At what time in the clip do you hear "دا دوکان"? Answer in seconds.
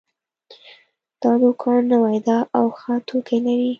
1.21-1.79